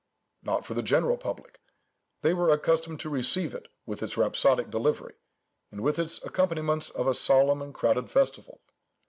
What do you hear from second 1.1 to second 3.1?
public—they were accustomed to